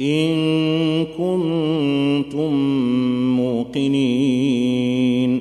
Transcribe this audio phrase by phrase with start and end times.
[0.00, 2.54] إن كنتم
[3.36, 5.40] موقنين.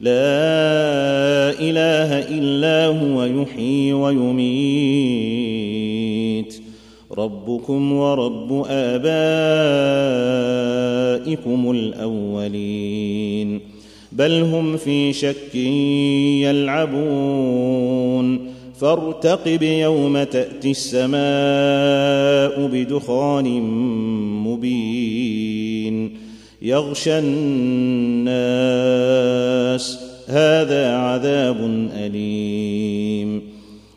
[0.00, 4.44] لا إله إلا هو يحيي ويميت.
[7.18, 9.10] ربكم ورب آبائكم
[11.70, 13.60] الأولين.
[14.12, 15.54] بل هم في شك
[16.44, 18.53] يلعبون.
[18.80, 23.60] فارتقب يوم تأتي السماء بدخان
[24.46, 26.16] مبين.
[26.62, 28.34] يغشى الناس
[30.28, 33.42] هذا عذاب أليم.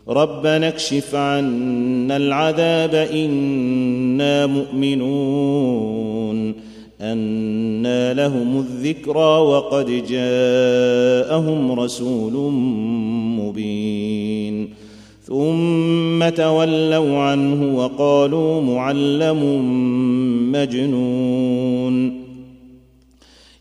[0.09, 6.53] ربنا اكشف عنا العذاب إنا مؤمنون.
[7.01, 12.51] أنى لهم الذكرى وقد جاءهم رسول
[13.41, 14.26] مبين.
[15.27, 19.41] ثم تولوا عنه وقالوا معلم
[20.51, 22.21] مجنون.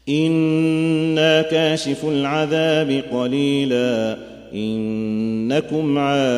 [0.08, 4.18] إنا كاشف العذاب قليلا
[4.54, 6.36] إنكم عائدون.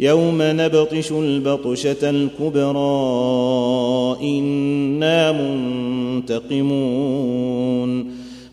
[0.00, 2.78] يوم نبطش البطشة الكبرى
[4.22, 5.32] إنا
[6.22, 8.13] منتقمون.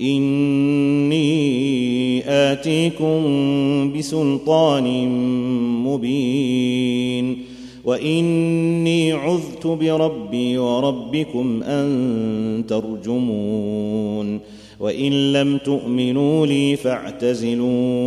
[0.00, 1.26] إني
[2.28, 3.22] آتيكم
[3.92, 5.08] بسلطان
[5.84, 7.38] مبين
[7.84, 14.40] وإني عذت بربي وربكم أن ترجمون
[14.80, 18.06] وإن لم تؤمنوا لي فاعتزلون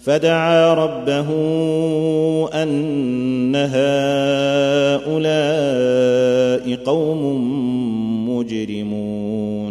[0.00, 1.28] فدعا ربه
[2.62, 5.14] أن هؤلاء
[6.84, 7.20] قوم
[8.30, 9.69] مجرمون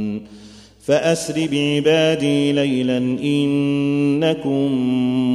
[0.89, 4.69] فأسر بعبادي ليلا إنكم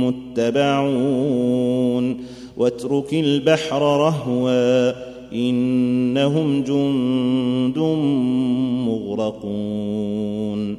[0.05, 2.17] متبعون
[2.57, 4.93] واترك البحر رهوا
[5.33, 7.79] إنهم جند
[8.89, 10.77] مغرقون.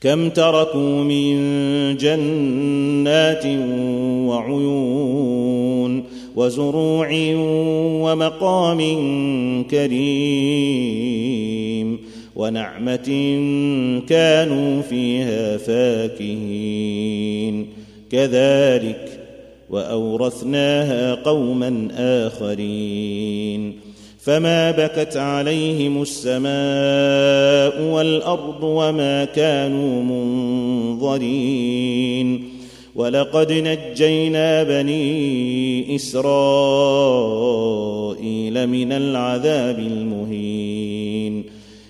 [0.00, 1.36] كم تركوا من
[1.96, 3.46] جنات
[4.28, 6.04] وعيون
[6.36, 7.08] وزروع
[8.04, 8.80] ومقام
[9.70, 11.24] كريم
[12.36, 13.38] ونعمة
[14.08, 17.66] كانوا فيها فاكهين.
[18.10, 19.20] كذلك
[19.70, 23.72] وأورثناها قوما آخرين.
[24.20, 30.02] فما بكت عليهم السماء والأرض وما كانوا
[30.92, 32.44] منظرين.
[32.94, 36.26] ولقد نجينا بني إسرائيل
[38.66, 40.93] من العذاب المهين.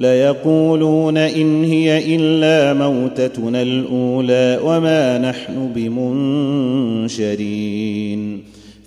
[0.00, 7.30] ليقولون إن هي إلا موتتنا الأولى وما نحن بمنشرين.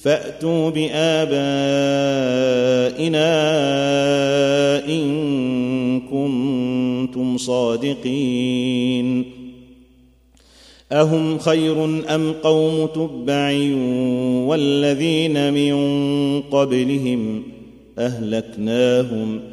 [0.01, 1.03] فأتوا بآبائنا
[4.87, 5.03] إن
[5.99, 9.25] كنتم صادقين.
[10.91, 11.85] أهم خير
[12.15, 13.51] أم قوم تبع
[14.47, 15.73] والذين من
[16.41, 17.43] قبلهم
[17.97, 19.52] أهلكناهم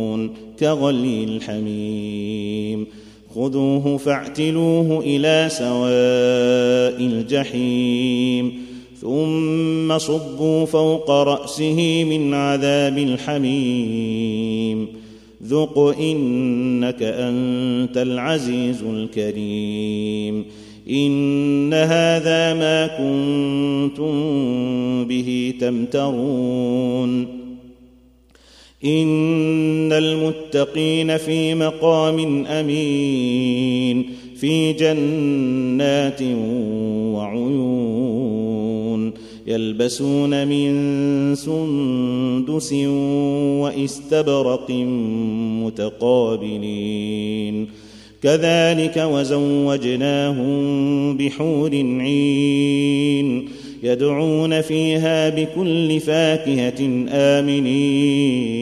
[0.61, 2.87] كغلي الحميم.
[3.35, 8.53] خذوه فاعتلوه إلى سواء الجحيم.
[9.01, 14.87] ثم صبوا فوق رأسه من عذاب الحميم.
[15.47, 20.45] ذق إنك أنت العزيز الكريم.
[20.89, 24.11] إن هذا ما كنتم
[25.05, 27.40] به تمترون.
[28.85, 34.05] إن المتقين في مقام أمين
[34.35, 36.21] في جنات
[37.15, 39.13] وعيون
[39.47, 40.71] يلبسون من
[41.35, 42.73] سندس
[43.61, 44.71] واستبرق
[45.65, 47.67] متقابلين.
[48.23, 50.57] كذلك وزوجناهم
[51.17, 53.49] بحور عين.
[53.83, 58.61] يدعون فيها بكل فاكهة آمنين.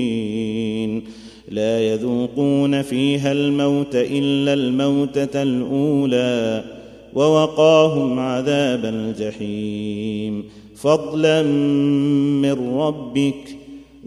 [1.51, 6.63] لا يذوقون فيها الموت إلا الموتة الأولى
[7.13, 10.43] ووقاهم عذاب الجحيم.
[10.75, 11.43] فضلا
[12.41, 13.55] من ربك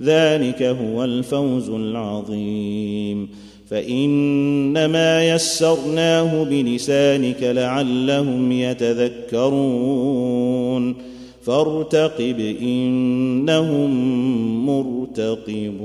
[0.02, 3.28] ذلك هو الفوز العظيم.
[3.70, 10.61] فإنما يسرناه بلسانك لعلهم يتذكرون.
[11.42, 13.90] فارتقب إنهم
[14.66, 15.82] مرتقبون